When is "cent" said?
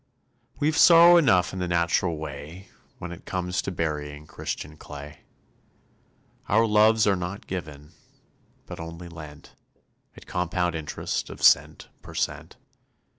11.43-11.89, 12.15-12.55